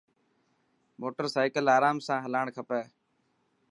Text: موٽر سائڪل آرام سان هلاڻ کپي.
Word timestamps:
موٽر 1.01 1.25
سائڪل 1.35 1.65
آرام 1.77 1.97
سان 2.05 2.17
هلاڻ 2.25 2.45
کپي. 2.55 2.83